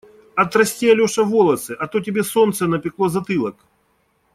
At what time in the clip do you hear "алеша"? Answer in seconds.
0.89-1.21